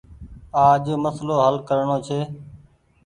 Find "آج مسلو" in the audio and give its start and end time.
0.67-1.35